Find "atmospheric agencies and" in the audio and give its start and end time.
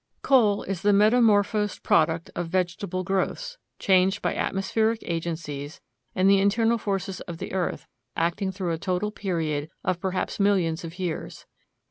4.33-6.27